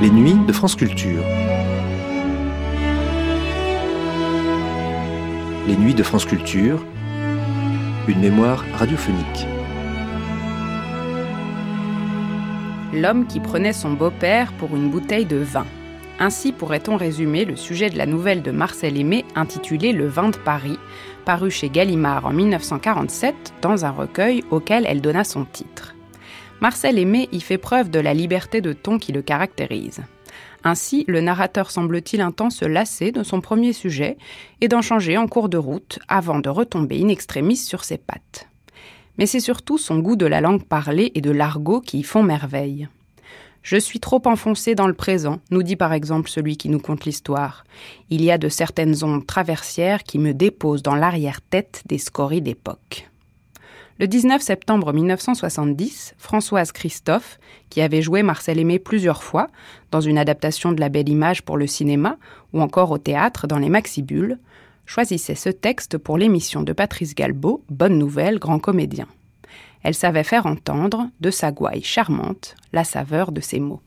[0.00, 1.24] Les nuits de France Culture.
[5.66, 6.84] Les nuits de France Culture.
[8.06, 9.46] Une mémoire radiophonique.
[12.94, 15.66] L'homme qui prenait son beau-père pour une bouteille de vin.
[16.20, 20.36] Ainsi pourrait-on résumer le sujet de la nouvelle de Marcel Aimé intitulée Le vin de
[20.36, 20.78] Paris,
[21.24, 25.96] paru chez Gallimard en 1947 dans un recueil auquel elle donna son titre.
[26.60, 30.02] Marcel Aimé y fait preuve de la liberté de ton qui le caractérise.
[30.64, 34.18] Ainsi, le narrateur semble-t-il un temps se lasser de son premier sujet
[34.60, 38.48] et d'en changer en cours de route avant de retomber in extremis sur ses pattes.
[39.18, 42.24] Mais c'est surtout son goût de la langue parlée et de l'argot qui y font
[42.24, 42.88] merveille.
[43.62, 47.04] Je suis trop enfoncé dans le présent, nous dit par exemple celui qui nous conte
[47.04, 47.64] l'histoire.
[48.10, 53.08] Il y a de certaines ondes traversières qui me déposent dans l'arrière-tête des scories d'époque.
[54.00, 59.48] Le 19 septembre 1970, Françoise Christophe, qui avait joué Marcel Aimé plusieurs fois,
[59.90, 62.16] dans une adaptation de La Belle Image pour le cinéma
[62.52, 64.38] ou encore au théâtre dans les Maxibules,
[64.86, 69.08] choisissait ce texte pour l'émission de Patrice Galbeau, Bonne Nouvelle, grand comédien.
[69.82, 73.82] Elle savait faire entendre, de sa gouaille charmante, la saveur de ses mots.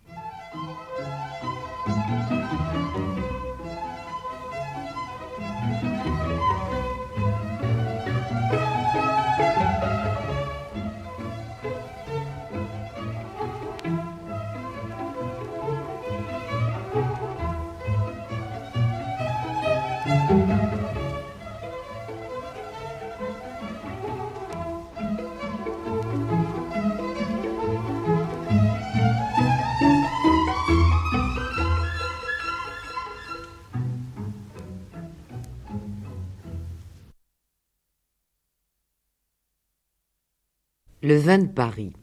[41.21, 41.93] Le vin de Paris.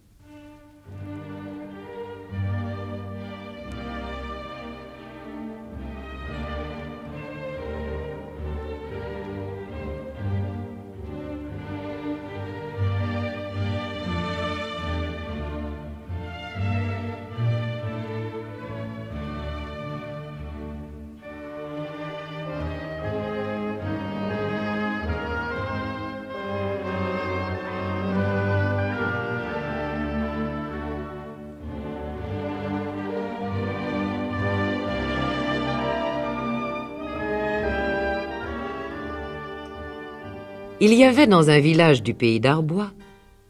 [40.81, 42.93] Il y avait dans un village du pays d'Arbois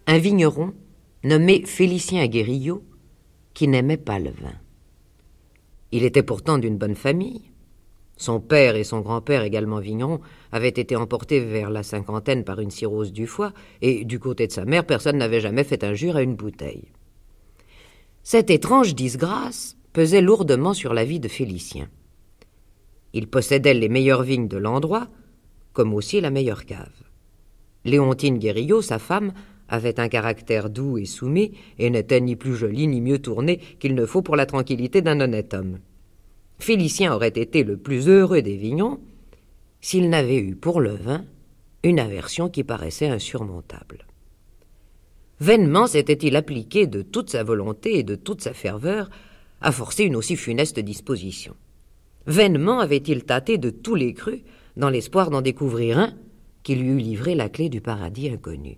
[0.06, 0.72] un vigneron
[1.25, 2.83] nommé Félicien Aguerillot
[3.53, 4.55] qui n'aimait pas le vin.
[5.93, 7.43] Il était pourtant d'une bonne famille.
[8.17, 10.21] Son père et son grand-père, également vignerons,
[10.53, 13.53] avaient été emportés vers la cinquantaine par une cirrhose du foie,
[13.83, 16.88] et du côté de sa mère, personne n'avait jamais fait injure à une bouteille.
[18.22, 21.88] Cette étrange disgrâce pesait lourdement sur la vie de Félicien.
[23.12, 25.09] Il possédait les meilleures vignes de l'endroit,
[25.75, 27.08] comme aussi la meilleure cave.
[27.88, 29.32] Léontine Guérillot, sa femme,
[29.69, 33.94] avait un caractère doux et soumis, et n'était ni plus jolie ni mieux tournée qu'il
[33.94, 35.78] ne faut pour la tranquillité d'un honnête homme.
[36.59, 39.00] Félicien aurait été le plus heureux des vignons
[39.81, 41.25] s'il n'avait eu pour le vin
[41.84, 44.06] une aversion qui paraissait insurmontable.
[45.41, 49.09] Vainement s'était-il appliqué de toute sa volonté et de toute sa ferveur
[49.60, 51.55] à forcer une aussi funeste disposition.
[52.26, 54.43] Vainement avait-il tâté de tous les crus
[54.76, 56.15] dans l'espoir d'en découvrir un
[56.69, 58.77] qui lui eût livré la clé du paradis inconnu.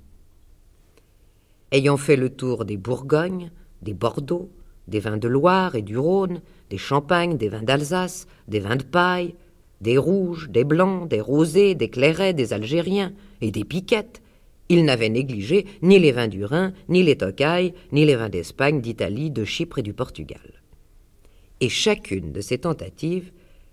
[1.73, 3.51] Ayant fait le tour des Bourgognes,
[3.83, 4.49] des Bordeaux,
[4.87, 6.41] des vins de Loire et du Rhône,
[6.71, 9.35] des Champagnes, des vins d'Alsace, des vins de paille,
[9.81, 14.23] des rouges, des blancs, des rosés, des clairets, des algériens et des piquettes,
[14.69, 18.81] il n'avait négligé ni les vins du Rhin, ni les tocailles, ni les vins d'Espagne,
[18.81, 20.63] d'Italie, de Chypre et du Portugal.
[21.59, 23.33] Et chacune de ces tentatives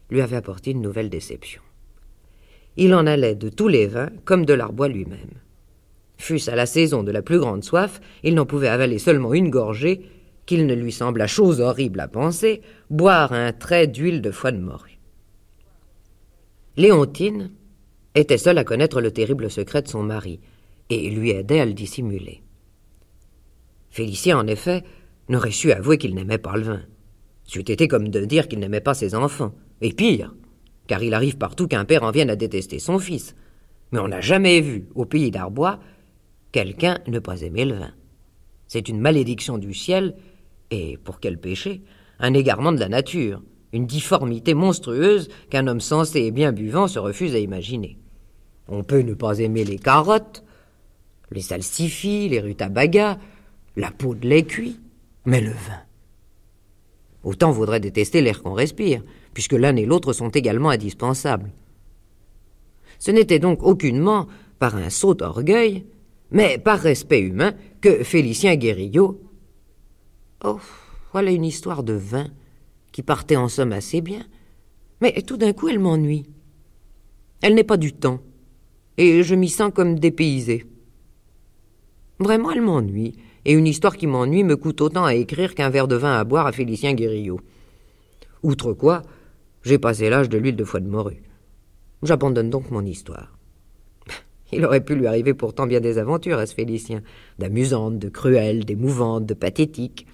[0.09, 1.61] lui avait apporté une nouvelle déception.
[2.77, 5.41] Il en allait de tous les vins comme de l'arbois lui-même.
[6.17, 9.49] Fût-ce à la saison de la plus grande soif, il n'en pouvait avaler seulement une
[9.49, 10.01] gorgée,
[10.45, 14.59] qu'il ne lui sembla chose horrible à penser, boire un trait d'huile de foie de
[14.59, 14.99] morue.
[16.77, 17.51] Léontine
[18.15, 20.39] était seule à connaître le terrible secret de son mari,
[20.89, 22.43] et lui aidait à le dissimuler.
[23.89, 24.83] Félicien, en effet,
[25.27, 26.81] n'aurait su avouer qu'il n'aimait pas le vin.
[27.43, 30.33] C'eût été comme de dire qu'il n'aimait pas ses enfants, et pire,
[30.87, 33.35] car il arrive partout qu'un père en vienne à détester son fils.
[33.91, 35.79] Mais on n'a jamais vu, au pays d'Arbois,
[36.51, 37.91] quelqu'un ne pas aimer le vin.
[38.67, 40.15] C'est une malédiction du ciel,
[40.71, 41.83] et pour quel péché
[42.19, 43.41] Un égarement de la nature,
[43.73, 47.97] une difformité monstrueuse qu'un homme sensé et bien buvant se refuse à imaginer.
[48.67, 50.43] On peut ne pas aimer les carottes,
[51.31, 53.17] les salsifis, les rutabagas,
[53.75, 54.79] la peau de lait cuit,
[55.25, 55.81] mais le vin.
[57.23, 59.03] Autant vaudrait détester l'air qu'on respire,
[59.37, 61.51] puisque l'un et l'autre sont également indispensables.
[62.97, 64.25] Ce n'était donc aucunement
[64.57, 65.85] par un sot orgueil,
[66.31, 69.21] mais par respect humain, que Félicien Guérillot.
[70.43, 70.59] Oh,
[71.13, 72.25] voilà une histoire de vin
[72.91, 74.25] qui partait en somme assez bien,
[75.01, 76.25] mais tout d'un coup elle m'ennuie.
[77.43, 78.21] Elle n'est pas du temps,
[78.97, 80.65] et je m'y sens comme dépaysé.
[82.17, 85.87] Vraiment, elle m'ennuie, et une histoire qui m'ennuie me coûte autant à écrire qu'un verre
[85.87, 87.39] de vin à boire à Félicien Guérillot.
[88.41, 89.03] Outre quoi,
[89.67, 91.21] j'ai passé l'âge de l'huile de foie de morue.
[92.01, 93.37] J'abandonne donc mon histoire.
[94.53, 97.01] Il aurait pu lui arriver pourtant bien des aventures à ce Félicien,
[97.37, 100.07] d'amusantes, de cruelles, d'émouvantes, de pathétiques,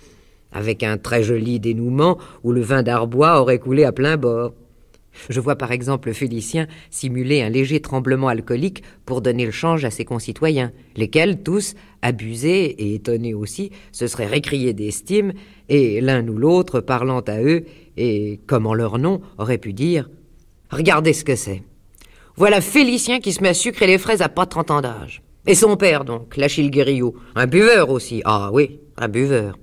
[0.51, 4.53] avec un très joli dénouement où le vin d'Arbois aurait coulé à plein bord.
[5.29, 9.91] Je vois par exemple Félicien simuler un léger tremblement alcoolique pour donner le change à
[9.91, 15.33] ses concitoyens, lesquels tous, abusés et étonnés aussi, se seraient récriés d'estime,
[15.69, 17.65] et l'un ou l'autre, parlant à eux,
[17.97, 20.09] et comme en leur nom, aurait pu dire
[20.69, 21.63] Regardez ce que c'est.
[22.35, 25.21] Voilà Félicien qui se met à sucrer les fraises à pas trente ans d'âge.
[25.45, 27.15] Et son père, donc, l'Achille Guérillot.
[27.35, 28.21] Un buveur aussi.
[28.25, 29.59] Ah oui, un buveur.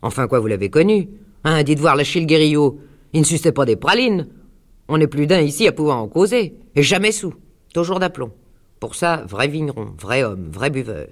[0.00, 1.08] Enfin, quoi, vous l'avez connu
[1.42, 2.78] Hein, dites voir l'Achille Guérillot.
[3.12, 4.28] Il ne suçait pas des pralines.
[4.88, 6.54] On n'est plus d'un ici à pouvoir en causer.
[6.76, 7.34] Et jamais sous.
[7.74, 8.32] Toujours d'aplomb.
[8.80, 11.08] Pour ça, vrai vigneron, vrai homme, vrai buveur.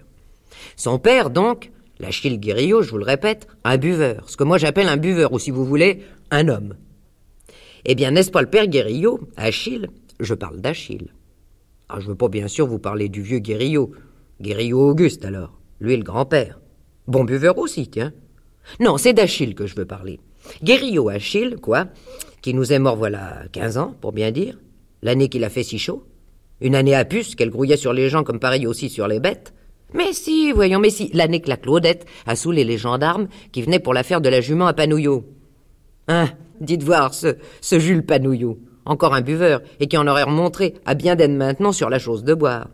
[0.76, 1.70] Son père, donc,
[2.02, 4.28] l'Achille Guérillot, je vous le répète, un buveur.
[4.28, 6.74] Ce que moi j'appelle un buveur, ou si vous voulez, un homme.
[7.84, 9.88] Eh bien, n'est-ce pas le père Guérillot, Achille
[10.20, 11.08] Je parle d'Achille.
[11.88, 13.92] Ah, je veux pas bien sûr vous parler du vieux Guérillot.
[14.40, 15.58] Guérillot Auguste, alors.
[15.80, 16.60] Lui, le grand-père.
[17.06, 18.12] Bon buveur aussi, tiens.
[18.78, 20.20] Non, c'est d'Achille que je veux parler.
[20.62, 21.86] Guérillot Achille, quoi
[22.42, 24.58] qui nous est mort voilà quinze ans, pour bien dire,
[25.00, 26.04] l'année qu'il a fait si chaud,
[26.60, 29.54] une année à puce qu'elle grouillait sur les gens comme pareil aussi sur les bêtes.
[29.94, 33.78] Mais si, voyons, mais si, l'année que la Claudette a saoulé les gendarmes qui venaient
[33.78, 35.24] pour l'affaire de la jument à Panouillot.
[36.08, 36.28] Hein,
[36.60, 40.94] dites voir ce, ce Jules Panouillot, encore un buveur, et qui en aurait remontré à
[40.94, 42.68] bien d'être maintenant sur la chose de boire.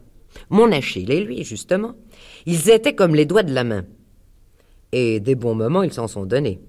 [0.51, 1.95] Mon Achille et lui, justement,
[2.47, 3.85] ils étaient comme les doigts de la main.
[4.93, 6.61] Et des bons moments, ils s'en sont donnés.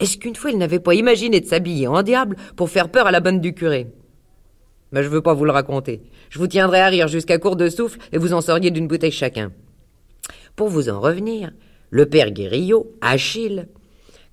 [0.00, 3.10] Est-ce qu'une fois il n'avait pas imaginé de s'habiller en diable pour faire peur à
[3.10, 3.88] la bonne du curé?
[4.92, 6.02] Mais je veux pas vous le raconter.
[6.30, 9.10] Je vous tiendrai à rire jusqu'à court de souffle et vous en seriez d'une bouteille
[9.10, 9.52] chacun.
[10.54, 11.52] Pour vous en revenir,
[11.90, 13.68] le père Guérillot, Achille,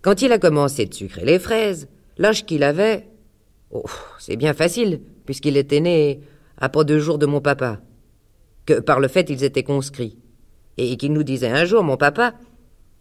[0.01, 3.07] quand il a commencé de sucrer les fraises, l'âge qu'il avait,
[3.71, 3.83] oh,
[4.19, 6.21] c'est bien facile, puisqu'il était né
[6.57, 7.81] à pas deux jours de mon papa,
[8.65, 10.17] que par le fait ils étaient conscrits,
[10.77, 12.35] et qu'il nous disait un jour, mon papa,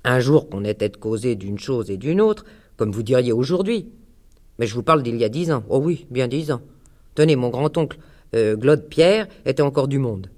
[0.05, 2.45] un jour qu'on était de causer d'une chose et d'une autre,
[2.77, 3.89] comme vous diriez aujourd'hui.
[4.59, 5.65] Mais je vous parle d'il y a dix ans.
[5.69, 6.61] Oh oui, bien dix ans.
[7.15, 7.99] Tenez, mon grand-oncle,
[8.35, 10.31] euh, Pierre, était encore du monde.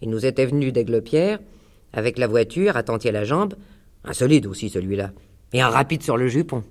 [0.00, 1.38] Il nous était venu d'Aigle-Pierre,
[1.92, 3.54] avec la voiture, attentier à la jambe,
[4.04, 5.12] un solide aussi celui-là,
[5.52, 6.62] et un rapide sur le jupon.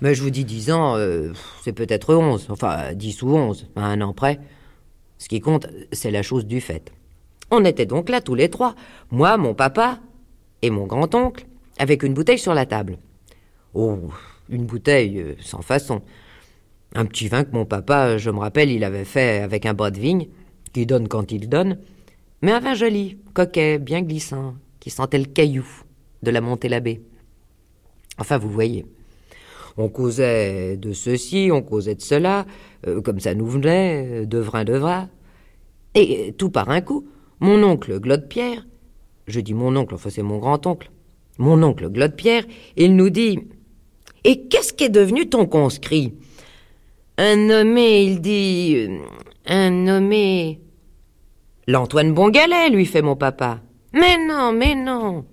[0.00, 1.32] Mais je vous dis dix ans, euh,
[1.62, 4.40] c'est peut-être onze, enfin dix ou onze, un an près.
[5.18, 6.92] Ce qui compte, c'est la chose du fait.
[7.50, 8.74] On était donc là tous les trois,
[9.10, 9.98] moi, mon papa
[10.62, 11.46] et mon grand-oncle,
[11.78, 12.98] avec une bouteille sur la table.
[13.74, 13.98] Oh,
[14.48, 16.02] une bouteille euh, sans façon.
[16.94, 19.90] Un petit vin que mon papa, je me rappelle, il avait fait avec un bras
[19.90, 20.28] de vigne,
[20.72, 21.78] qui donne quand il donne,
[22.42, 25.66] mais un vin joli, coquet, bien glissant, qui sentait le caillou
[26.22, 27.02] de la montée l'abbé.
[28.18, 28.86] Enfin, vous voyez.
[29.76, 32.46] On causait de ceci, on causait de cela,
[32.86, 35.08] euh, comme ça nous venait, de vin de vin.
[35.94, 37.06] Et tout par un coup,
[37.40, 38.66] mon oncle Claude Pierre,
[39.26, 40.90] je dis mon oncle, enfin c'est mon grand-oncle,
[41.38, 42.44] mon oncle Claude Pierre,
[42.76, 43.38] il nous dit
[44.24, 46.14] Et qu'est-ce qui est devenu ton conscrit?
[47.18, 48.76] Un nommé, il dit.
[48.76, 48.98] Euh,
[49.46, 50.60] un nommé.
[51.66, 53.60] L'Antoine Bongalet, lui fait mon papa.
[53.92, 55.26] Mais non, mais non.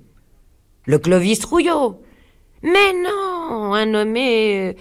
[0.86, 2.02] Le Clovis Rouillot.
[2.64, 4.70] Mais non, un nommé.
[4.70, 4.74] Euh,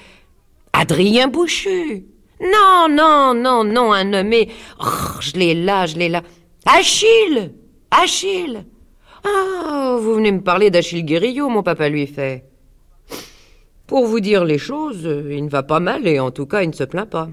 [0.73, 2.07] Adrien Bouchu.
[2.41, 4.49] Non, non, non, non, un nommé.
[4.81, 6.23] Oh, je l'ai là, je l'ai là.
[6.67, 7.53] Achille
[7.91, 8.65] Achille
[9.27, 12.45] ah, vous venez me parler d'Achille Guérillot, mon papa lui fait.
[13.95, 16.71] Pour vous dire les choses, il ne va pas mal et en tout cas il
[16.71, 17.31] ne se plaint pas.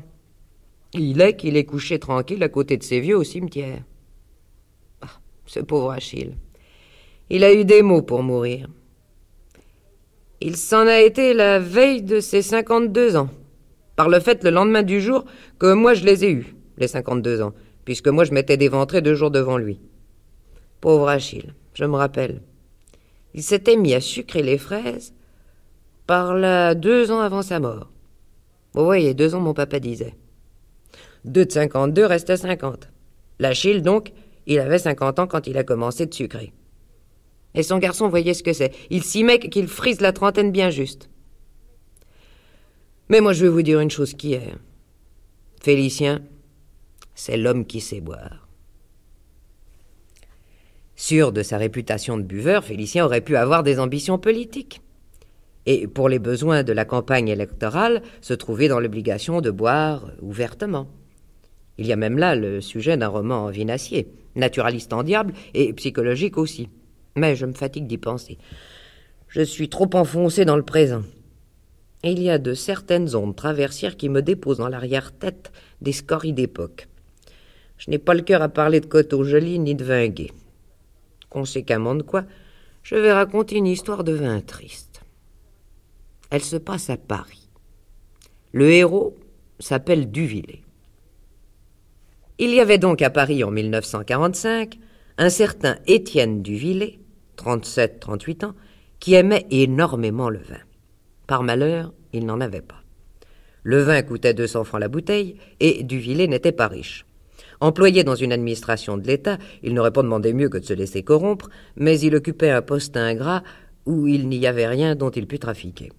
[0.94, 3.82] Il est qu'il est couché tranquille à côté de ses vieux au cimetière.
[5.02, 5.08] Ah,
[5.48, 6.38] ce pauvre Achille.
[7.32, 8.70] Il a eu des mots pour mourir.
[10.40, 13.32] Il s'en a été la veille de ses 52 ans.
[13.96, 15.26] Par le fait, le lendemain du jour,
[15.58, 17.54] que moi je les ai eus, les 52 ans,
[17.86, 19.80] puisque moi je m'étais déventré deux jours devant lui.
[20.80, 22.44] Pauvre Achille je me rappelle.
[23.34, 25.16] Il s'était mis à sucrer les fraises
[26.12, 27.90] par là deux ans avant sa mort.
[28.74, 30.14] Vous voyez, deux ans, mon papa disait.
[31.24, 32.90] Deux de cinquante-deux restait cinquante.
[33.40, 34.12] L'Achille, donc,
[34.46, 36.52] il avait cinquante ans quand il a commencé de sucrer.
[37.54, 38.74] Et son garçon voyait ce que c'est.
[38.90, 41.10] Il s'y met qu'il frise la trentaine bien juste.
[43.08, 44.54] Mais moi, je vais vous dire une chose qui est.
[45.62, 46.24] Félicien,
[47.16, 48.50] c'est l'homme qui sait boire.
[50.98, 54.82] Sûr de sa réputation de buveur, Félicien aurait pu avoir des ambitions politiques.
[55.66, 60.88] Et pour les besoins de la campagne électorale, se trouver dans l'obligation de boire ouvertement.
[61.78, 66.38] Il y a même là le sujet d'un roman vinacier, naturaliste en diable et psychologique
[66.38, 66.70] aussi.
[67.16, 68.38] Mais je me fatigue d'y penser.
[69.28, 71.04] Je suis trop enfoncé dans le présent.
[72.04, 75.52] Et il y a de certaines ondes traversières qui me déposent dans l'arrière-tête
[75.82, 76.88] des scories d'époque.
[77.78, 80.32] Je n'ai pas le cœur à parler de coteaux jolis ni de vin gai.
[81.30, 82.26] Conséquemment de quoi,
[82.84, 84.91] je vais raconter une histoire de vin triste.
[86.32, 87.50] Elle se passe à Paris.
[88.54, 89.18] Le héros
[89.60, 90.64] s'appelle Duvillé.
[92.40, 94.80] Il y avait donc à Paris en 1945
[95.18, 97.00] un certain Étienne Duvillé,
[97.38, 98.56] 37-38 ans,
[99.00, 100.62] qui aimait énormément le vin.
[101.28, 102.82] Par malheur, il n'en avait pas.
[103.64, 107.06] Le vin coûtait 200 francs la bouteille et Duvillé n'était pas riche.
[107.60, 111.04] Employé dans une administration de l'État, il n'aurait pas demandé mieux que de se laisser
[111.04, 113.44] corrompre, mais il occupait un poste ingrat
[113.86, 115.92] où il n'y avait rien dont il pût trafiquer.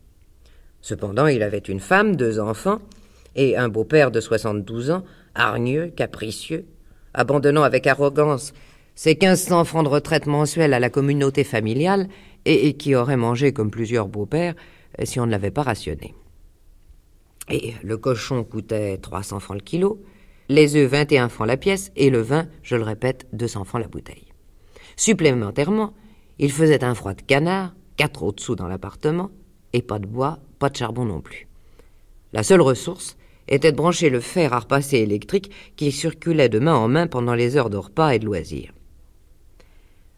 [0.83, 2.81] Cependant, il avait une femme, deux enfants,
[3.37, 6.67] et un beau-père de 72 ans, hargneux, capricieux,
[7.15, 8.53] abandonnant avec arrogance
[8.95, 12.09] ses 1500 francs de retraite mensuels à la communauté familiale
[12.45, 14.55] et, qui aurait mangé comme plusieurs beaux-pères
[15.05, 16.15] si on ne l'avait pas rationné.
[17.49, 20.03] Et le cochon coûtait 300 francs le kilo,
[20.49, 23.89] les œufs 21 francs la pièce et le vin, je le répète, 200 francs la
[23.89, 24.27] bouteille.
[24.97, 25.95] Supplémentairement,
[26.39, 29.31] il faisait un froid de canard, quatre autres sous dans l'appartement,
[29.73, 31.49] et pas de bois, pas de charbon non plus.
[32.33, 33.17] La seule ressource
[33.49, 37.35] était de brancher le fer à repasser électrique qui circulait de main en main pendant
[37.35, 38.73] les heures de repas et de loisirs.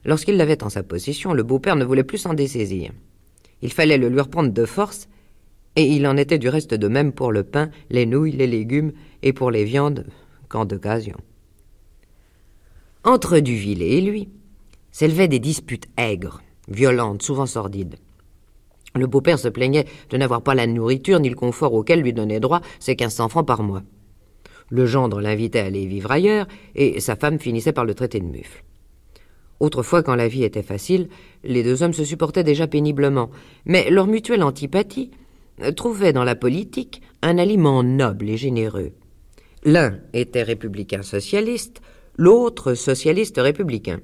[0.04, 2.92] Lorsqu'il l'avait en sa possession, le beau-père ne voulait plus s'en dessaisir.
[3.62, 5.08] Il fallait le lui reprendre de force,
[5.76, 8.92] et il en était du reste de même pour le pain, les nouilles, les légumes,
[9.22, 10.04] et pour les viandes,
[10.50, 11.16] qu'en d'occasion.
[13.02, 14.28] Entre Duvillé et lui
[14.90, 17.96] s'élevaient des disputes aigres, violentes, souvent sordides.
[18.96, 22.40] Le beau-père se plaignait de n'avoir pas la nourriture ni le confort auquel lui donnaient
[22.40, 23.82] droit ses quinze cents francs par mois.
[24.70, 28.24] Le gendre l'invitait à aller vivre ailleurs, et sa femme finissait par le traiter de
[28.24, 28.64] mufle.
[29.60, 31.08] Autrefois, quand la vie était facile,
[31.42, 33.30] les deux hommes se supportaient déjà péniblement,
[33.64, 35.10] mais leur mutuelle antipathie
[35.76, 38.92] trouvait dans la politique un aliment noble et généreux.
[39.64, 41.80] L'un était républicain socialiste,
[42.16, 44.00] l'autre socialiste républicain.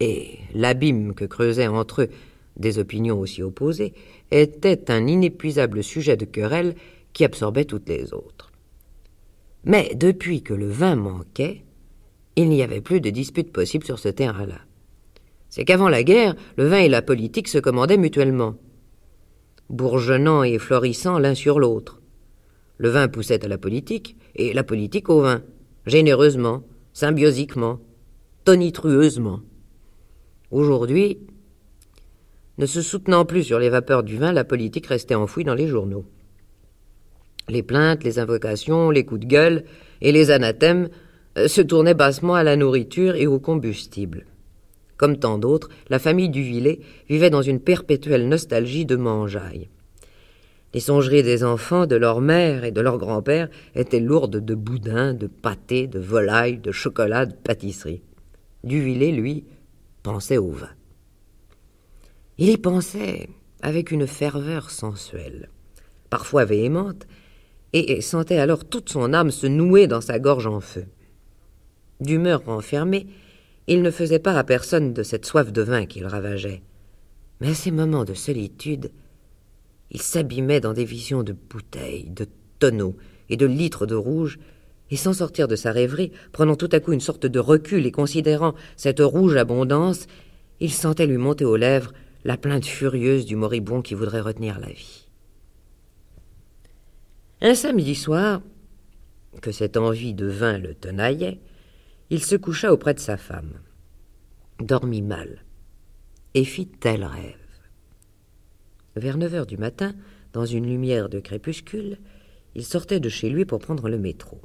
[0.00, 2.08] Et l'abîme que creusaient entre eux
[2.56, 3.94] des opinions aussi opposées
[4.30, 6.74] était un inépuisable sujet de querelle
[7.12, 8.52] qui absorbait toutes les autres.
[9.64, 11.64] Mais depuis que le vin manquait,
[12.36, 14.60] il n'y avait plus de dispute possible sur ce terrain-là
[15.50, 18.54] c'est qu'avant la guerre, le vin et la politique se commandaient mutuellement,
[19.68, 22.00] bourgeonnant et florissant l'un sur l'autre.
[22.78, 25.42] Le vin poussait à la politique, et la politique au vin,
[25.86, 27.80] généreusement, symbiosiquement,
[28.44, 29.40] tonitrueusement.
[30.52, 31.18] Aujourd'hui,
[32.60, 35.66] ne se soutenant plus sur les vapeurs du vin, la politique restait enfouie dans les
[35.66, 36.04] journaux.
[37.48, 39.64] Les plaintes, les invocations, les coups de gueule
[40.02, 40.90] et les anathèmes
[41.38, 44.26] euh, se tournaient bassement à la nourriture et au combustible.
[44.98, 49.70] Comme tant d'autres, la famille Duvillé vivait dans une perpétuelle nostalgie de mangeaille.
[50.74, 55.14] Les songeries des enfants, de leur mère et de leur grand-père étaient lourdes de boudin,
[55.14, 58.02] de pâté, de volaille, de chocolat, de pâtisserie.
[58.64, 59.46] Duvillé, lui,
[60.02, 60.68] pensait au vin.
[62.40, 63.28] Il y pensait
[63.60, 65.50] avec une ferveur sensuelle,
[66.08, 67.06] parfois véhémente,
[67.74, 70.86] et sentait alors toute son âme se nouer dans sa gorge en feu.
[72.00, 73.08] D'humeur renfermée,
[73.66, 76.62] il ne faisait part à personne de cette soif de vin qu'il ravageait.
[77.42, 78.90] Mais à ces moments de solitude,
[79.90, 82.26] il s'abîmait dans des visions de bouteilles, de
[82.58, 82.96] tonneaux
[83.28, 84.38] et de litres de rouge,
[84.90, 87.92] et sans sortir de sa rêverie, prenant tout à coup une sorte de recul et
[87.92, 90.06] considérant cette rouge abondance,
[90.58, 91.92] il sentait lui monter aux lèvres
[92.24, 95.08] la plainte furieuse du moribond qui voudrait retenir la vie.
[97.40, 98.42] Un samedi soir,
[99.40, 101.40] que cette envie de vin le tenaillait,
[102.10, 103.54] il se coucha auprès de sa femme,
[104.58, 105.44] dormit mal,
[106.34, 107.36] et fit tel rêve.
[108.96, 109.94] Vers neuf heures du matin,
[110.32, 111.98] dans une lumière de crépuscule,
[112.54, 114.40] il sortait de chez lui pour prendre le métro.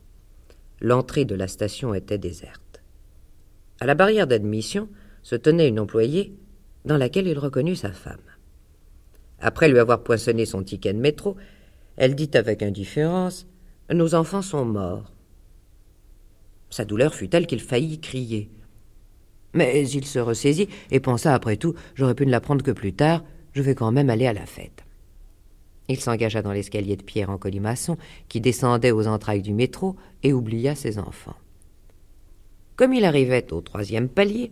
[0.79, 2.81] L'entrée de la station était déserte.
[3.79, 4.87] À la barrière d'admission
[5.23, 6.35] se tenait une employée
[6.85, 8.17] dans laquelle il reconnut sa femme.
[9.39, 11.35] Après lui avoir poinçonné son ticket de métro,
[11.97, 13.47] elle dit avec indifférence
[13.91, 15.11] Nos enfants sont morts.
[16.69, 18.49] Sa douleur fut telle qu'il faillit crier.
[19.53, 23.23] Mais il se ressaisit et pensa après tout j'aurais pu ne l'apprendre que plus tard,
[23.53, 24.83] je vais quand même aller à la fête.
[25.87, 30.33] Il s'engagea dans l'escalier de pierre en colimaçon qui descendait aux entrailles du métro et
[30.33, 31.35] oublia ses enfants.
[32.75, 34.51] Comme il arrivait au troisième palier,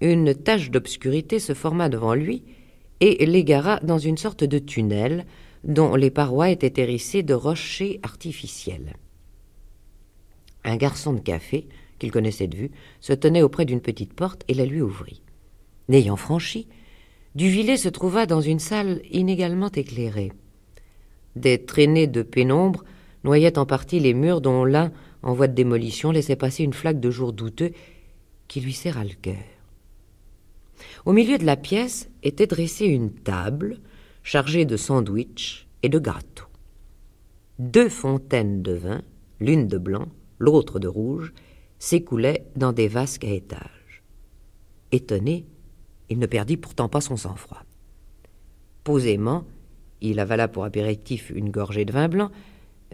[0.00, 2.42] une tache d'obscurité se forma devant lui
[3.00, 5.26] et l'égara dans une sorte de tunnel
[5.64, 8.96] dont les parois étaient hérissées de rochers artificiels.
[10.64, 11.66] Un garçon de café,
[11.98, 15.22] qu'il connaissait de vue, se tenait auprès d'une petite porte et la lui ouvrit.
[15.88, 16.68] N'ayant franchi,
[17.36, 20.32] Duvillé se trouva dans une salle inégalement éclairée.
[21.36, 22.82] Des traînées de pénombre
[23.24, 24.90] noyaient en partie les murs dont l'un,
[25.22, 27.72] en voie de démolition, laissait passer une flaque de jour douteux
[28.48, 29.55] qui lui serra le cœur.
[31.06, 33.78] Au milieu de la pièce était dressée une table
[34.24, 36.48] chargée de sandwichs et de gâteaux.
[37.60, 39.02] Deux fontaines de vin,
[39.38, 40.08] l'une de blanc,
[40.40, 41.32] l'autre de rouge,
[41.78, 44.02] s'écoulaient dans des vasques à étages.
[44.90, 45.46] Étonné,
[46.08, 47.62] il ne perdit pourtant pas son sang-froid.
[48.82, 49.44] Posément,
[50.00, 52.32] il avala pour apéritif une gorgée de vin blanc,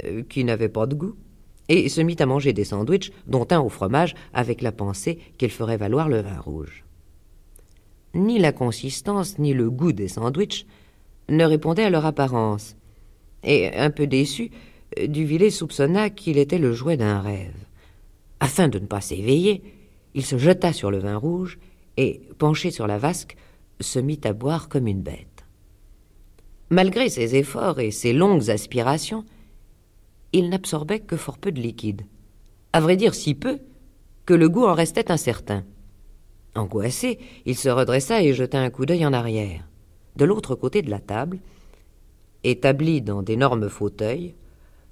[0.05, 1.17] euh, qui n'avait pas de goût,
[1.71, 5.51] et se mit à manger des sandwichs, dont un au fromage, avec la pensée qu'il
[5.51, 6.85] ferait valoir le vin rouge.
[8.15, 10.67] Ni la consistance ni le goût des sandwichs
[11.29, 12.77] ne répondaient à leur apparence,
[13.43, 14.51] et, un peu déçu,
[15.09, 17.57] Duvillé soupçonna qu'il était le jouet d'un rêve.
[18.41, 19.63] Afin de ne pas s'éveiller,
[20.15, 21.59] il se jeta sur le vin rouge
[21.97, 23.37] et, penché sur la vasque,
[23.81, 25.47] se mit à boire comme une bête.
[26.71, 29.25] Malgré ses efforts et ses longues aspirations,
[30.33, 32.03] il n'absorbait que fort peu de liquide.
[32.73, 33.61] À vrai dire, si peu
[34.25, 35.65] que le goût en restait incertain.
[36.55, 39.67] Angoissé, il se redressa et jeta un coup d'œil en arrière.
[40.17, 41.41] De l'autre côté de la table,
[42.45, 44.35] établis dans d'énormes fauteuils,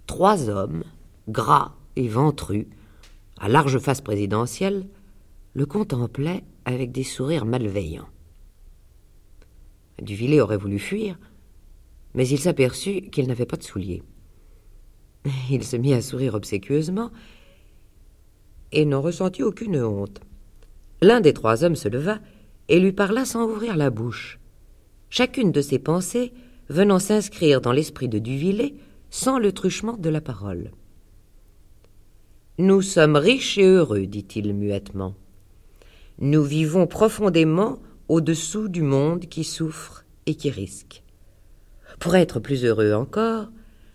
[0.06, 0.84] trois hommes,
[1.28, 2.66] gras et ventrus,
[3.38, 4.86] à large face présidentielle,
[5.54, 8.08] le contemplaient avec des sourires malveillants.
[10.00, 11.18] Duvillé aurait voulu fuir,
[12.14, 14.02] mais il s'aperçut qu'il n'avait pas de souliers.
[15.50, 17.10] Il se mit à sourire obséquieusement
[18.72, 20.20] et n'en ressentit aucune honte.
[21.02, 22.18] L'un des trois hommes se leva
[22.68, 24.38] et lui parla sans ouvrir la bouche.
[25.08, 26.32] Chacune de ses pensées
[26.68, 28.76] venant s'inscrire dans l'esprit de Duvillé
[29.10, 30.70] sans le truchement de la parole.
[32.58, 35.14] Nous sommes riches et heureux, dit-il muettement.
[36.18, 41.02] Nous vivons profondément au-dessous du monde qui souffre et qui risque.
[41.98, 43.48] Pour être plus heureux encore,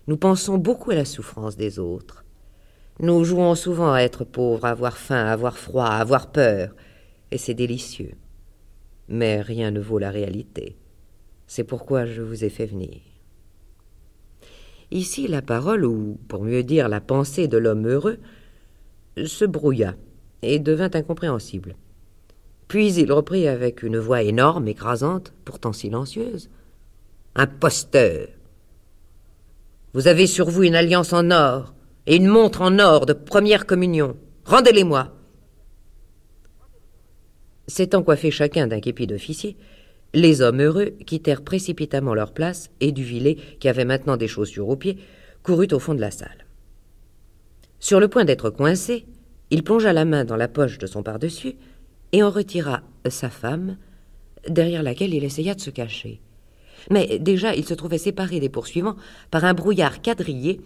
[0.08, 2.24] nous pensons beaucoup à la souffrance des autres.
[2.98, 6.74] Nous jouons souvent à être pauvres, à avoir faim, à avoir froid, à avoir peur,
[7.30, 8.12] et c'est délicieux.
[9.08, 10.76] Mais rien ne vaut la réalité.
[11.46, 13.00] C'est pourquoi je vous ai fait venir.
[14.90, 18.18] Ici, la parole, ou pour mieux dire la pensée de l'homme heureux,
[19.24, 19.94] se brouilla
[20.42, 21.76] et devint incompréhensible.
[22.68, 26.50] Puis il reprit avec une voix énorme, écrasante, pourtant silencieuse.
[27.34, 28.28] Imposteur.
[29.92, 31.74] Vous avez sur vous une alliance en or
[32.06, 34.16] et une montre en or de première communion.
[34.44, 35.15] Rendez-les-moi.
[37.66, 39.56] S'étant coiffés chacun d'un képi d'officier,
[40.14, 44.76] les hommes heureux quittèrent précipitamment leur place et Duvillé, qui avait maintenant des chaussures aux
[44.76, 44.98] pieds,
[45.42, 46.46] courut au fond de la salle.
[47.80, 49.06] Sur le point d'être coincé,
[49.50, 51.56] il plongea la main dans la poche de son pardessus
[52.12, 53.76] et en retira sa femme,
[54.48, 56.20] derrière laquelle il essaya de se cacher.
[56.90, 58.96] Mais déjà il se trouvait séparé des poursuivants
[59.30, 60.60] par un brouillard quadrillé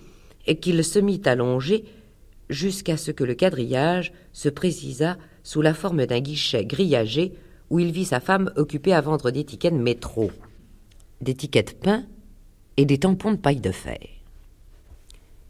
[0.61, 1.85] qu'il se mit à longer
[2.49, 7.33] jusqu'à ce que le quadrillage se précisa sous la forme d'un guichet grillagé
[7.71, 10.31] où il vit sa femme occupée à vendre des tickets de métro,
[11.21, 12.05] des tickets de pain
[12.77, 13.99] et des tampons de paille de fer.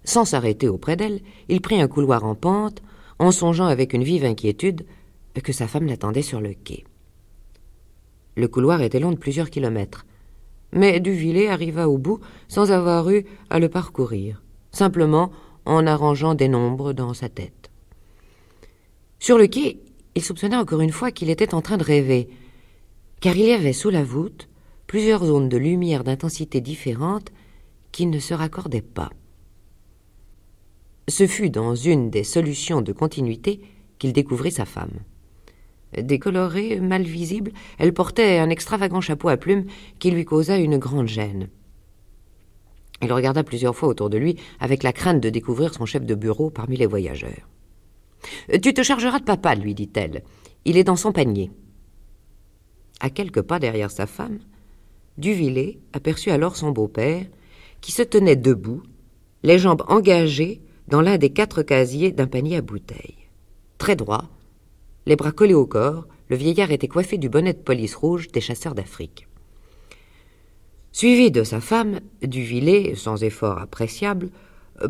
[0.05, 2.83] Sans s'arrêter auprès d'elle, il prit un couloir en pente,
[3.19, 4.85] en songeant avec une vive inquiétude
[5.43, 6.85] que sa femme l'attendait sur le quai.
[8.37, 10.07] Le couloir était long de plusieurs kilomètres,
[10.73, 15.31] mais Duvillé arriva au bout sans avoir eu à le parcourir, simplement
[15.67, 17.60] en arrangeant des nombres dans sa tête.
[19.21, 19.79] Sur le quai,
[20.15, 22.31] il soupçonna encore une fois qu'il était en train de rêver,
[23.21, 24.49] car il y avait sous la voûte
[24.87, 27.31] plusieurs zones de lumière d'intensité différente
[27.93, 29.11] qui ne se raccordaient pas.
[31.07, 33.61] Ce fut dans une des solutions de continuité
[33.99, 35.01] qu'il découvrit sa femme.
[35.99, 39.67] Décolorée, mal visible, elle portait un extravagant chapeau à plumes
[39.99, 41.51] qui lui causa une grande gêne.
[43.03, 46.15] Il regarda plusieurs fois autour de lui avec la crainte de découvrir son chef de
[46.15, 47.49] bureau parmi les voyageurs.
[48.63, 50.23] Tu te chargeras de papa, lui dit-elle.
[50.65, 51.51] Il est dans son panier.
[53.01, 54.41] À quelques pas derrière sa femme,
[55.19, 57.27] Duvillé aperçut alors son beau-père,
[57.81, 58.83] qui se tenait debout,
[59.43, 63.29] les jambes engagées dans l'un des quatre casiers d'un panier à bouteilles.
[63.79, 64.25] Très droit,
[65.07, 68.41] les bras collés au corps, le vieillard était coiffé du bonnet de police rouge des
[68.41, 69.27] chasseurs d'Afrique.
[70.93, 74.31] Suivi de sa femme, Duvillé, sans effort appréciable,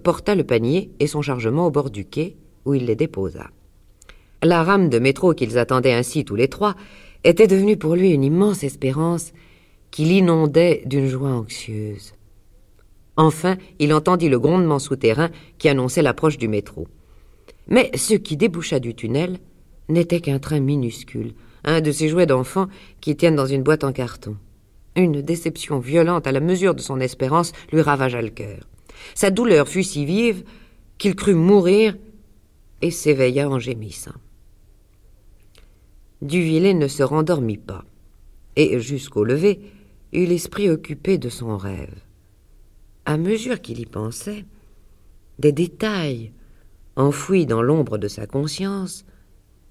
[0.03, 3.51] porta le panier et son chargement au bord du quai, où il les déposa.
[4.43, 6.75] La rame de métro qu'ils attendaient ainsi tous les trois
[7.25, 9.33] était devenue pour lui une immense espérance
[9.91, 12.15] qui l'inondait d'une joie anxieuse.
[13.17, 16.89] Enfin, il entendit le grondement souterrain qui annonçait l'approche du métro.
[17.69, 19.39] Mais ce qui déboucha du tunnel
[19.89, 22.69] n'était qu'un train minuscule, un de ces jouets d'enfants
[23.01, 24.37] qui tiennent dans une boîte en carton.
[24.97, 28.67] Une déception violente à la mesure de son espérance lui ravagea le cœur.
[29.15, 30.45] Sa douleur fut si vive
[30.99, 31.97] qu'il crut mourir
[32.83, 34.15] et s'éveilla en gémissant.
[36.23, 37.85] Duvillé ne se rendormit pas,
[38.57, 39.61] et jusqu'au lever
[40.13, 42.03] eut l'esprit occupé de son rêve.
[43.05, 44.45] À mesure qu'il y pensait,
[45.39, 46.33] des détails,
[46.97, 49.05] enfouis dans l'ombre de sa conscience,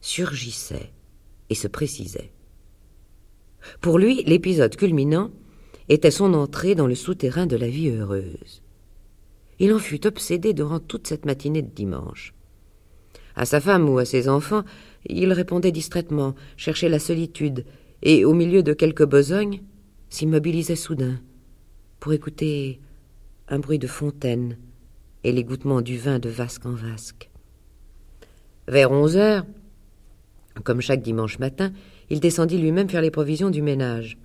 [0.02, 0.92] surgissaient
[1.50, 2.32] et se précisaient.
[3.82, 5.32] Pour lui, l'épisode culminant
[5.90, 8.62] était son entrée dans le souterrain de la vie heureuse.
[9.60, 12.34] Il en fut obsédé durant toute cette matinée de dimanche.
[13.40, 14.66] À sa femme ou à ses enfants,
[15.06, 17.64] il répondait distraitement, cherchait la solitude,
[18.02, 19.62] et, au milieu de quelques besognes,
[20.10, 21.22] s'immobilisait soudain
[22.02, 22.82] pour écouter
[23.48, 24.58] un bruit de fontaine
[25.24, 27.30] et l'égouttement du vin de vasque en vasque.
[28.68, 29.46] Vers onze heures,
[30.66, 31.72] comme chaque dimanche matin,
[32.10, 34.18] il descendit lui-même faire les provisions du ménage.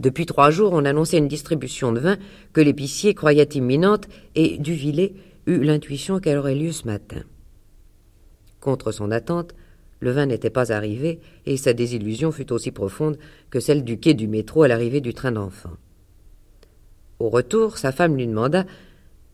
[0.00, 2.18] Depuis trois jours, on annonçait une distribution de vin
[2.52, 5.14] que l'épicier croyait imminente et Duvillé
[5.46, 7.22] eut l'intuition qu'elle aurait lieu ce matin.
[8.64, 9.54] Contre son attente,
[10.00, 13.18] le vin n'était pas arrivé et sa désillusion fut aussi profonde
[13.50, 15.76] que celle du quai du métro à l'arrivée du train d'enfants.
[17.18, 18.64] Au retour, sa femme lui demanda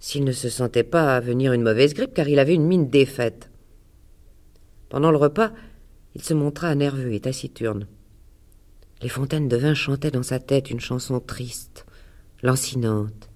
[0.00, 3.50] s'il ne se sentait pas venir une mauvaise grippe car il avait une mine défaite.
[4.88, 5.52] Pendant le repas,
[6.16, 7.86] il se montra nerveux et taciturne.
[9.00, 11.86] Les fontaines de vin chantaient dans sa tête une chanson triste,
[12.42, 13.30] lancinante.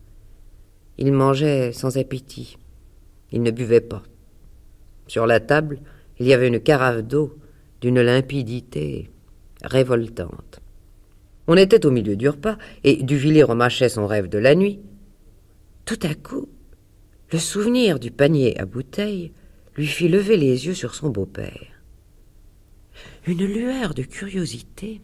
[0.99, 2.59] Il mangeait sans appétit.
[3.31, 4.03] Il ne buvait pas.
[5.07, 5.81] Sur la table,
[6.19, 7.37] il y avait une carafe d'eau
[7.81, 9.11] d'une limpidité
[9.63, 10.61] révoltante.
[11.47, 14.81] On était au milieu du repas, et Duvillé remâchait son rêve de la nuit.
[15.85, 16.49] Tout à coup,
[17.33, 19.33] le souvenir du panier à bouteilles
[19.77, 21.83] lui fit lever les yeux sur son beau-père.
[23.27, 25.03] Une lueur de curiosité,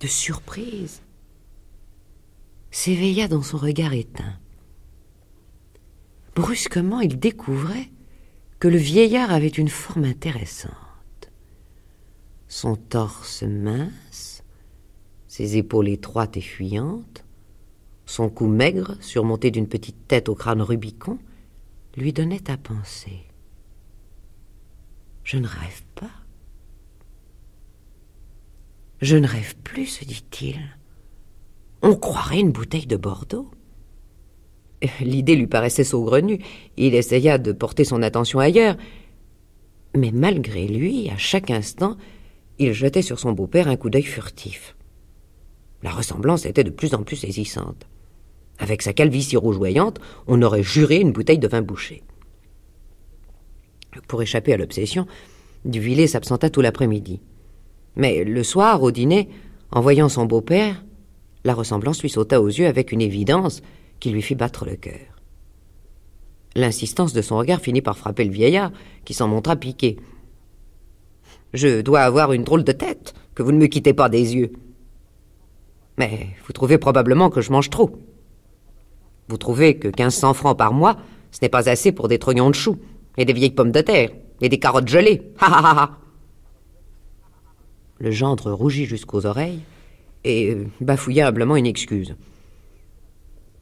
[0.00, 1.02] de surprise,
[2.70, 4.38] s'éveilla dans son regard éteint.
[6.34, 7.90] Brusquement, il découvrait
[8.60, 10.74] que le vieillard avait une forme intéressante.
[12.46, 14.44] Son torse mince,
[15.26, 17.24] ses épaules étroites et fuyantes,
[18.04, 21.18] son cou maigre, surmonté d'une petite tête au crâne rubicon,
[21.96, 23.24] lui donnaient à penser.
[25.24, 26.10] Je ne rêve pas.
[29.00, 30.60] Je ne rêve plus, se dit-il.
[31.82, 33.50] On croirait une bouteille de Bordeaux.
[35.00, 36.38] L'idée lui paraissait saugrenue.
[36.76, 38.76] Il essaya de porter son attention ailleurs.
[39.96, 41.96] Mais malgré lui, à chaque instant,
[42.58, 44.76] il jetait sur son beau-père un coup d'œil furtif.
[45.82, 47.86] La ressemblance était de plus en plus saisissante.
[48.58, 52.02] Avec sa calvitie rougeoyante, on aurait juré une bouteille de vin bouché.
[54.06, 55.06] Pour échapper à l'obsession,
[55.64, 57.20] Duvillé s'absenta tout l'après-midi.
[57.96, 59.28] Mais le soir, au dîner,
[59.70, 60.84] en voyant son beau-père,
[61.44, 63.62] la ressemblance lui sauta aux yeux avec une évidence
[64.00, 65.20] qui lui fit battre le cœur.
[66.56, 68.72] L'insistance de son regard finit par frapper le vieillard,
[69.04, 69.96] qui s'en montra piqué.
[71.52, 74.52] Je dois avoir une drôle de tête, que vous ne me quittez pas des yeux.
[75.98, 77.98] Mais vous trouvez probablement que je mange trop.
[79.28, 80.96] Vous trouvez que quinze cents francs par mois,
[81.30, 82.78] ce n'est pas assez pour des trognons de choux,
[83.16, 84.10] et des vieilles pommes de terre,
[84.40, 85.22] et des carottes gelées.
[85.40, 85.98] Ha ha ha
[87.98, 89.60] Le gendre rougit jusqu'aux oreilles
[90.24, 92.16] et bafouilla humblement une excuse.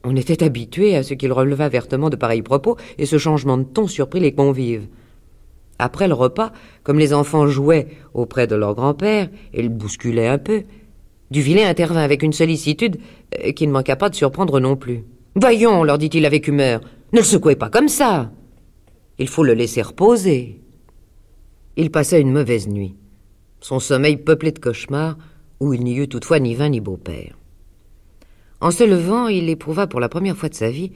[0.03, 3.63] On était habitué à ce qu'il relevât vertement de pareils propos, et ce changement de
[3.63, 4.87] ton surprit les convives.
[5.77, 6.51] Après le repas,
[6.83, 10.63] comme les enfants jouaient auprès de leur grand-père et le bousculaient un peu,
[11.31, 12.97] Duvillé intervint avec une sollicitude
[13.43, 15.03] euh, qui ne manqua pas de surprendre non plus.
[15.35, 16.81] Voyons, leur dit-il avec humeur,
[17.13, 18.31] ne le secouez pas comme ça.
[19.19, 20.61] Il faut le laisser reposer.
[21.77, 22.95] Il passa une mauvaise nuit,
[23.61, 25.17] son sommeil peuplé de cauchemars,
[25.59, 27.38] où il n'y eut toutefois ni vin ni beau-père.
[28.61, 30.91] En se levant, il éprouva pour la première fois de sa vie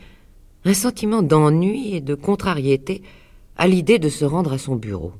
[0.65, 3.01] un sentiment d'ennui et de contrariété
[3.55, 5.13] à l'idée de se rendre à son bureau.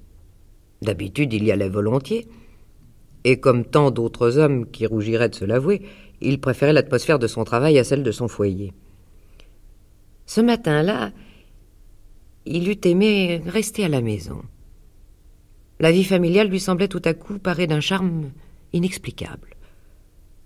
[0.82, 2.27] D'habitude, il y allait volontiers,
[3.23, 5.82] et comme tant d'autres hommes qui rougiraient de se l'avouer,
[6.21, 8.73] il préférait l'atmosphère de son travail à celle de son foyer.
[10.25, 11.12] Ce matin-là,
[12.45, 14.41] il eût aimé rester à la maison.
[15.79, 18.32] La vie familiale lui semblait tout à coup parée d'un charme
[18.73, 19.53] inexplicable.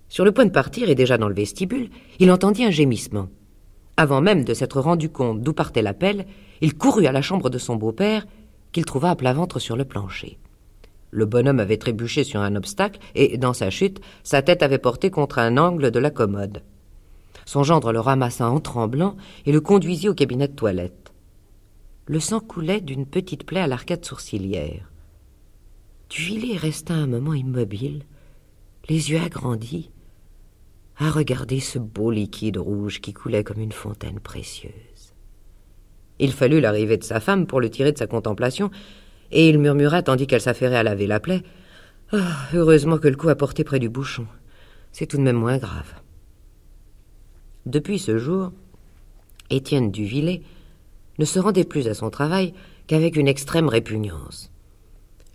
[0.08, 3.28] Sur le point de partir et déjà dans le vestibule, il entendit un gémissement.
[3.96, 6.26] Avant même de s'être rendu compte d'où partait l'appel,
[6.60, 8.26] il courut à la chambre de son beau-père,
[8.72, 10.38] qu'il trouva à plat ventre sur le plancher.
[11.10, 15.10] Le bonhomme avait trébuché sur un obstacle et, dans sa chute, sa tête avait porté
[15.10, 16.62] contre un angle de la commode.
[17.46, 19.16] Son gendre le ramassa en tremblant
[19.46, 21.12] et le conduisit au cabinet de toilette.
[22.06, 24.92] Le sang coulait d'une petite plaie à l'arcade sourcilière.
[26.10, 28.04] Duvillé resta un moment immobile,
[28.88, 29.90] les yeux agrandis,
[30.98, 34.72] à regarder ce beau liquide rouge qui coulait comme une fontaine précieuse.
[36.18, 38.70] Il fallut l'arrivée de sa femme pour le tirer de sa contemplation,
[39.30, 41.42] et il murmura tandis qu'elle s'affairait à laver la plaie.
[42.12, 44.26] Ah, heureusement que le coup a porté près du bouchon.
[44.90, 45.94] C'est tout de même moins grave.
[47.66, 48.52] Depuis ce jour,
[49.50, 50.42] Étienne Duvillé
[51.18, 52.54] ne se rendait plus à son travail
[52.86, 54.50] qu'avec une extrême répugnance.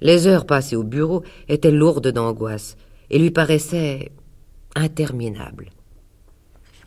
[0.01, 2.75] Les heures passées au bureau étaient lourdes d'angoisse
[3.09, 4.11] et lui paraissaient
[4.75, 5.69] interminables.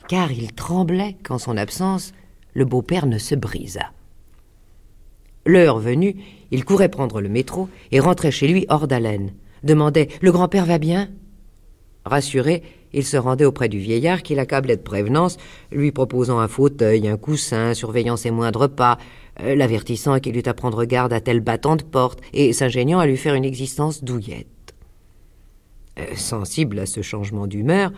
[0.09, 2.12] Car il tremblait qu'en son absence,
[2.55, 3.92] le beau-père ne se brisât.
[5.44, 6.16] L'heure venue,
[6.51, 9.33] il courait prendre le métro et rentrait chez lui hors d'haleine.
[9.62, 11.09] Demandait Le grand-père va bien?
[12.05, 15.37] Rassuré, il se rendait auprès du vieillard qui l'accablait de prévenance,
[15.70, 18.99] lui proposant un fauteuil, un coussin, surveillant ses moindres pas,
[19.40, 23.07] euh, l'avertissant qu'il eût à prendre garde à tel battant de porte, et s'ingéniant à
[23.07, 24.46] lui faire une existence douillette.
[25.98, 27.90] Euh, sensible à ce changement d'humeur,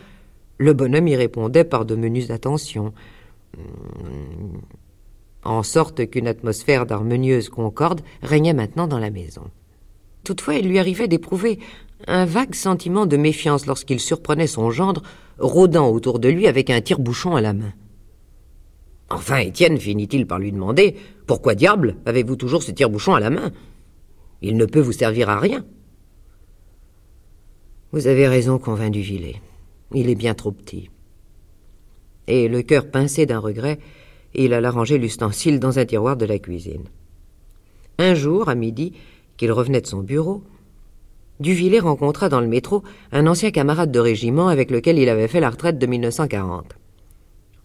[0.58, 2.92] le bonhomme y répondait par de menues attentions.
[3.56, 4.60] Hum,
[5.44, 9.42] en sorte qu'une atmosphère d'harmonieuse concorde régnait maintenant dans la maison.
[10.24, 11.58] Toutefois, il lui arrivait d'éprouver
[12.06, 15.02] un vague sentiment de méfiance lorsqu'il surprenait son gendre
[15.38, 17.72] rôdant autour de lui avec un tire-bouchon à la main.
[19.10, 23.52] Enfin, Étienne finit-il par lui demander Pourquoi diable avez-vous toujours ce tire-bouchon à la main?
[24.42, 25.64] Il ne peut vous servir à rien.
[27.90, 29.40] Vous avez raison, convainc Duvillé.
[29.94, 30.90] Il est bien trop petit.
[32.26, 33.78] Et le cœur pincé d'un regret,
[34.34, 36.84] il alla ranger l'ustensile dans un tiroir de la cuisine.
[37.96, 38.92] Un jour, à midi,
[39.38, 40.42] qu'il revenait de son bureau,
[41.40, 45.40] Duvillers rencontra dans le métro un ancien camarade de régiment avec lequel il avait fait
[45.40, 46.74] la retraite de 1940.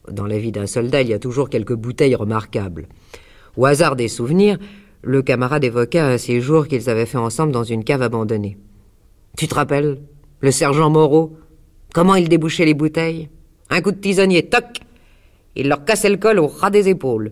[0.10, 2.88] Dans la vie d'un soldat, il y a toujours quelques bouteilles remarquables.
[3.58, 4.58] Au hasard des souvenirs,
[5.02, 8.58] le camarade évoqua un séjour qu'ils avaient fait ensemble dans une cave abandonnée.
[9.38, 10.00] Tu te rappelles?
[10.44, 11.38] Le sergent Moreau
[11.94, 13.30] Comment il débouchait les bouteilles?
[13.70, 14.82] Un coup de tisonnier, toc
[15.56, 17.32] il leur cassait le col au ras des épaules.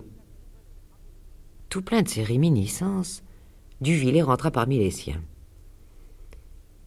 [1.67, 3.21] Tout plein de ces réminiscences,
[3.81, 5.21] Duvillers rentra parmi les siens.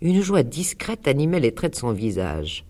[0.00, 2.64] Une joie discrète animait les traits de son visage.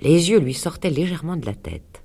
[0.00, 2.02] Les yeux lui sortaient légèrement de la tête.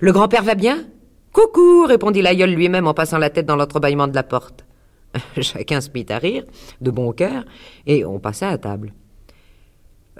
[0.00, 0.86] Le grand-père va bien?
[1.32, 4.64] Coucou répondit l'aïeul lui-même en passant la tête dans l'entrebâillement de la porte.
[5.40, 6.44] Chacun se mit à rire,
[6.80, 7.44] de bon cœur,
[7.86, 8.92] et on passa à table.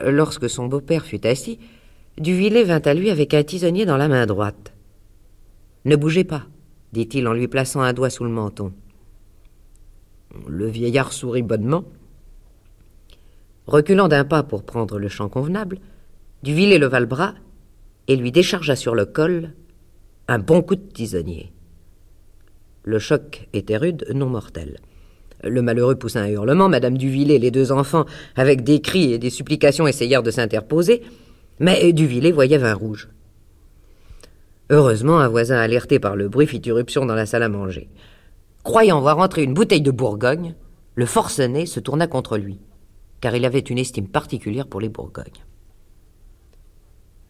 [0.05, 1.59] Lorsque son beau-père fut assis,
[2.19, 4.73] Duvillers vint à lui avec un tisonnier dans la main droite.
[5.85, 6.47] Ne bougez pas,
[6.93, 8.73] dit-il en lui plaçant un doigt sous le menton.
[10.47, 11.85] Le vieillard sourit bonnement.
[13.67, 15.79] Reculant d'un pas pour prendre le champ convenable,
[16.43, 17.35] Duvillers leva le bras
[18.07, 19.53] et lui déchargea sur le col
[20.27, 21.53] un bon coup de tisonnier.
[22.85, 24.79] Le choc était rude, non mortel.
[25.45, 29.19] Le malheureux poussa un hurlement, Madame Duvillers et les deux enfants, avec des cris et
[29.19, 31.03] des supplications, essayèrent de s'interposer,
[31.61, 33.09] mais Duvillers voyait vin rouge.
[34.71, 37.89] Heureusement, un voisin alerté par le bruit fit irruption dans la salle à manger.
[38.65, 40.55] Croyant voir entrer une bouteille de Bourgogne,
[40.95, 42.59] le forcené se tourna contre lui,
[43.21, 45.25] car il avait une estime particulière pour les Bourgognes.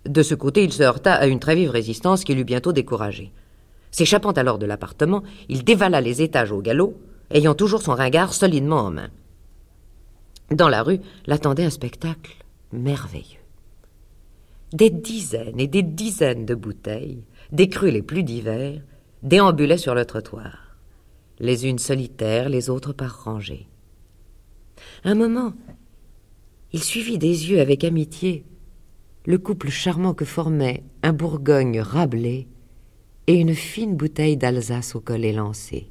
[0.06, 3.30] De ce côté, il se heurta à une très vive résistance qui l'eut bientôt découragé.
[3.90, 6.96] S'échappant alors de l'appartement, il dévala les étages au galop,
[7.30, 9.10] ayant toujours son ringard solidement en main.
[10.50, 12.36] Dans la rue l'attendait un spectacle
[12.72, 13.38] merveilleux.
[14.72, 18.82] Des dizaines et des dizaines de bouteilles, des crus les plus divers,
[19.22, 20.76] déambulaient sur le trottoir,
[21.38, 23.66] les unes solitaires, les autres par rangées.
[25.04, 25.52] Un moment,
[26.72, 28.44] il suivit des yeux avec amitié
[29.26, 32.48] le couple charmant que formaient un Bourgogne rablé
[33.26, 35.90] et une fine bouteille d'Alsace au col élancé.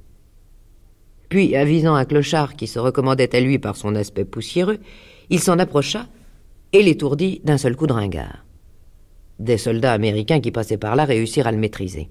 [1.29, 4.79] Puis, avisant un clochard qui se recommandait à lui par son aspect poussiéreux,
[5.29, 6.07] il s'en approcha
[6.73, 8.45] et l'étourdit d'un seul coup de ringard.
[9.39, 12.09] Des soldats américains qui passaient par là réussirent à le maîtriser.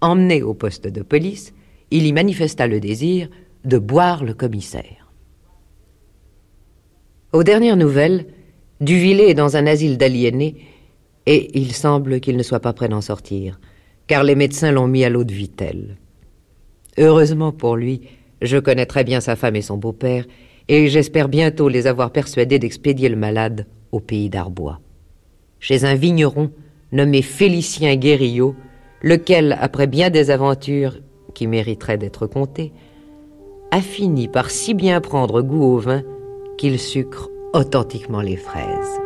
[0.00, 1.54] Emmené au poste de police,
[1.90, 3.28] il y manifesta le désir
[3.64, 5.08] de boire le commissaire.
[7.32, 8.26] Aux dernières nouvelles,
[8.80, 10.56] Duvillé est dans un asile d'aliénés
[11.26, 13.58] et il semble qu'il ne soit pas prêt d'en sortir,
[14.06, 15.96] car les médecins l'ont mis à l'eau de Vittel.
[16.98, 18.02] Heureusement pour lui,
[18.44, 20.24] je connais très bien sa femme et son beau-père,
[20.68, 24.80] et j'espère bientôt les avoir persuadés d'expédier le malade au pays d'Arbois.
[25.60, 26.50] chez un vigneron
[26.92, 28.54] nommé Félicien Guérillot,
[29.02, 30.98] lequel, après bien des aventures
[31.34, 32.72] qui mériteraient d'être contées,
[33.70, 36.02] a fini par si bien prendre goût au vin
[36.58, 39.03] qu'il sucre authentiquement les fraises.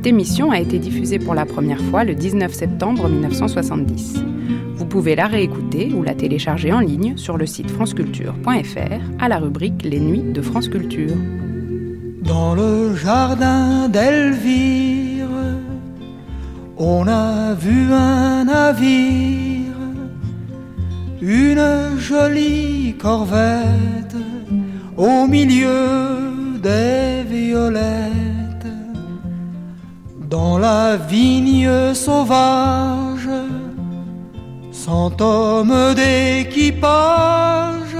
[0.00, 4.24] Cette émission a été diffusée pour la première fois le 19 septembre 1970.
[4.74, 9.36] Vous pouvez la réécouter ou la télécharger en ligne sur le site franceculture.fr à la
[9.36, 11.14] rubrique Les Nuits de France Culture.
[12.22, 15.28] Dans le jardin d'Elvire,
[16.78, 19.76] on a vu un navire,
[21.20, 24.16] une jolie corvette
[24.96, 28.29] au milieu des violettes
[30.30, 33.28] dans la vigne sauvage,
[34.70, 37.96] cent hommes d'équipage,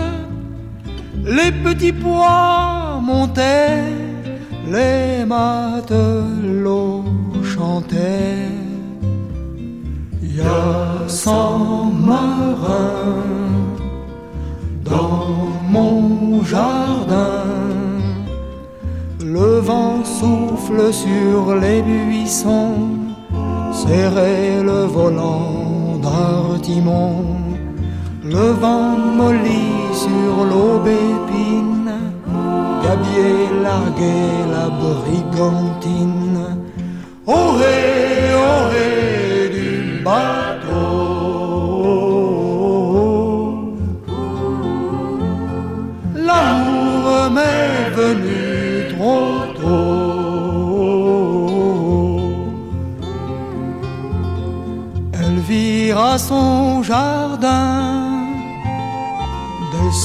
[1.24, 3.82] les petits pois montaient,
[4.68, 7.04] les matelots
[7.42, 8.48] chantaient.
[10.22, 13.24] Il y a cent marins
[14.84, 15.26] dans
[15.68, 17.89] mon jardin
[19.32, 22.88] le vent souffle sur les buissons,
[23.72, 27.24] serré le volant d'Artimon.
[28.24, 31.92] Le vent mollit sur l'aubépine,
[32.82, 34.20] Gabier largué
[34.54, 36.40] la brigantine.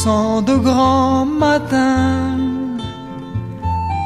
[0.06, 2.38] De grand matin.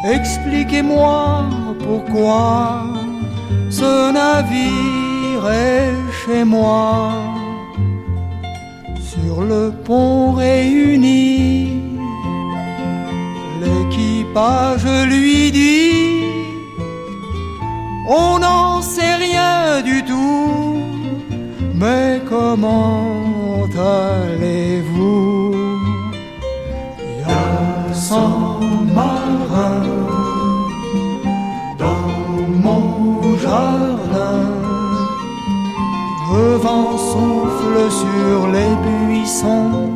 [0.05, 1.43] Expliquez-moi
[1.85, 2.83] pourquoi
[3.69, 7.11] ce navire est chez moi.
[9.11, 11.79] Sur le pont réuni,
[14.77, 16.23] je lui dis,
[18.07, 20.77] on n'en sait rien du tout,
[21.75, 25.18] mais comment allez-vous
[31.77, 32.11] dans
[32.65, 34.41] mon jardin.
[36.33, 39.89] Le vent souffle sur les buissons,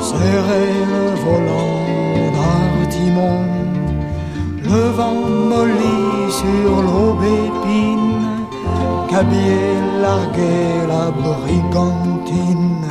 [0.00, 1.80] serré le volant
[2.34, 3.52] d'Artimon
[4.72, 5.14] le vent
[5.50, 8.20] mollit sur l'aubépine,
[9.10, 12.86] Cabier largué la brigantine.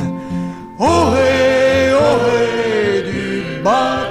[0.78, 4.01] Ohé, ohé du bateau.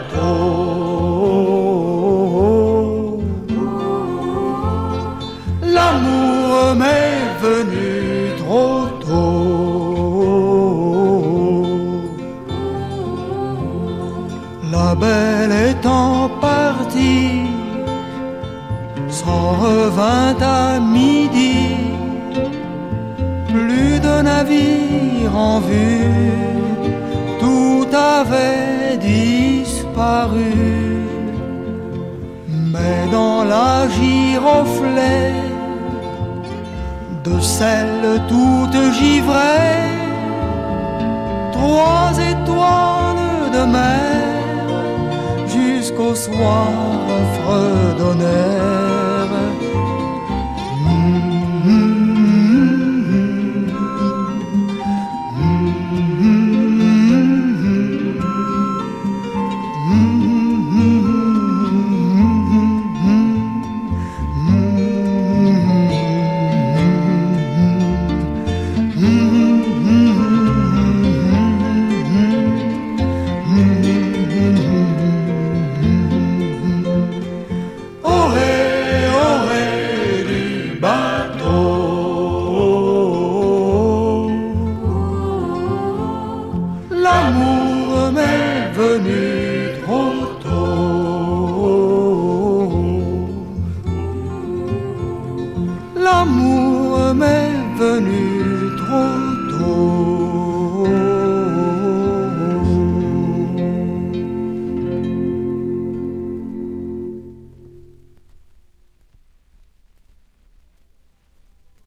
[20.02, 21.76] Revint à midi,
[23.54, 26.32] plus de navires en vue,
[27.40, 30.54] tout avait disparu.
[32.74, 35.34] Mais dans la giroflée
[37.28, 39.84] de celle toute givrée,
[41.58, 44.12] trois étoiles de mer
[45.56, 46.70] jusqu'au soir
[47.36, 48.61] fredonnèrent.